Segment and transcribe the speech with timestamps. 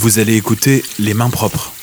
[0.00, 1.74] Vous allez écouter Les Mains Propres,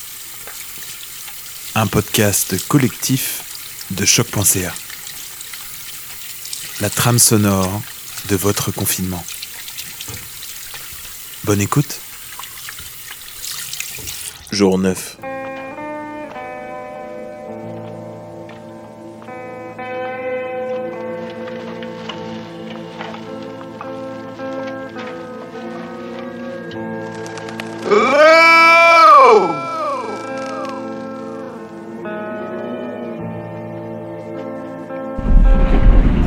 [1.75, 3.43] un podcast collectif
[3.92, 4.74] de choc.ca.
[6.82, 7.80] La trame sonore
[8.30, 9.24] de votre confinement.
[11.43, 12.00] Bonne écoute.
[14.52, 15.27] Jour 9.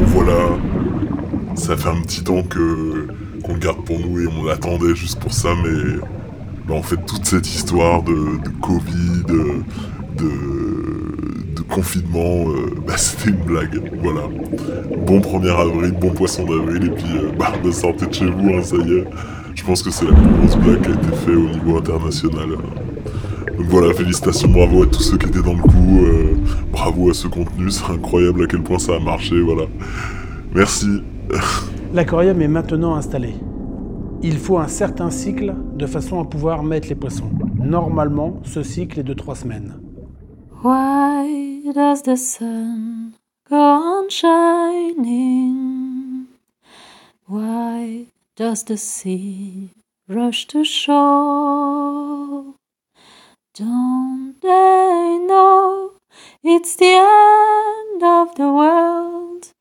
[0.06, 0.56] Voilà,
[1.54, 5.32] ça fait un petit temps qu'on le garde pour nous et on l'attendait juste pour
[5.32, 6.00] ça, mais
[6.66, 10.24] bah, en fait toute cette histoire de, Covid, de,
[11.68, 13.80] confinement, euh, bah, c'était une blague.
[14.02, 14.22] Voilà.
[15.06, 18.62] Bon 1er avril, bon poisson d'avril, et puis euh, bah, sortez de chez vous, hein,
[18.62, 19.04] ça y est.
[19.54, 22.48] Je pense que c'est la plus grosse blague qui a été faite au niveau international.
[23.60, 26.34] Donc voilà, félicitations, bravo à tous ceux qui étaient dans le coup, euh,
[26.72, 29.64] bravo à ce contenu, c'est incroyable à quel point ça a marché, voilà.
[30.54, 31.02] Merci.
[31.92, 33.34] L'aquarium est maintenant installé.
[34.22, 37.30] Il faut un certain cycle de façon à pouvoir mettre les poissons.
[37.58, 39.74] Normalement, ce cycle est de trois semaines.
[40.64, 43.12] Why does the sun
[43.50, 46.24] go on shining?
[47.28, 48.06] Why
[48.38, 49.68] does the sea
[50.08, 51.59] rush to shore?
[53.60, 55.92] Don't they know
[56.42, 59.52] it's the end of the world?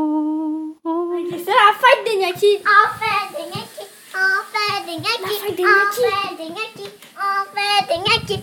[1.45, 2.59] C'est la fête des Nyaki.
[2.61, 3.47] On fait des
[4.87, 6.03] des gnocchis, fête des on gnocchis.
[6.05, 8.41] fait des gnocchis, on fait des La gnocchis.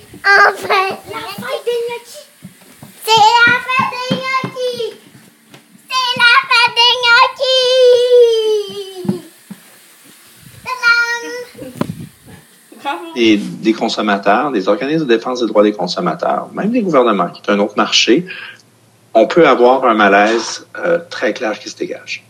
[0.58, 2.22] fête des Nyaki.
[3.06, 4.90] C'est la fête des gnocchis.
[5.88, 7.62] C'est la fête des gnocchis.
[10.64, 11.24] Tadam.
[13.16, 17.42] Des, des consommateurs, des organismes de défense des droits des consommateurs, même des gouvernements, qui
[17.42, 18.26] est un autre marché,
[19.14, 22.24] on peut avoir un malaise euh, très clair qui se dégage.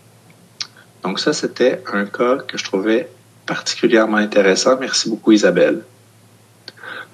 [1.04, 3.10] Donc ça, c'était un cas que je trouvais
[3.46, 4.78] particulièrement intéressant.
[4.80, 5.84] Merci beaucoup, Isabelle.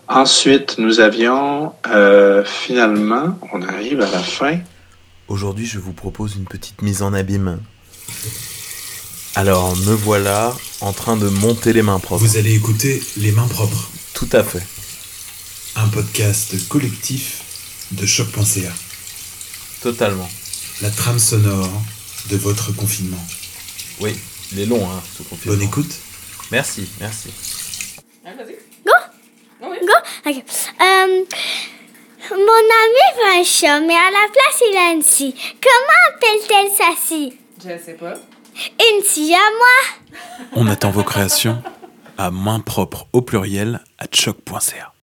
[0.07, 4.59] Ensuite, nous avions euh, finalement, on arrive à la fin.
[5.27, 7.59] Aujourd'hui, je vous propose une petite mise en abîme.
[9.37, 12.23] Alors, me voilà en train de monter les mains propres.
[12.25, 14.65] Vous allez écouter Les Mains Propres, Tout à fait.
[15.75, 17.43] un podcast collectif
[17.91, 18.71] de choc.ca.
[19.83, 20.27] Totalement.
[20.81, 21.69] La trame sonore
[22.31, 23.23] de votre confinement.
[23.99, 24.15] Oui,
[24.53, 25.55] il est long, hein, ce confinement.
[25.55, 25.93] Bonne écoute.
[26.51, 27.29] Merci, merci.
[28.25, 28.33] Ok.
[30.81, 31.23] Euh,
[32.31, 35.35] mon ami veut un chat, mais à la place, il a une scie.
[35.61, 37.33] Comment appelle-t-elle sa scie
[37.63, 38.15] Je sais pas.
[38.79, 39.03] Une
[39.33, 41.61] à moi On attend vos créations
[42.17, 44.93] à main propre au pluriel à choc.ca.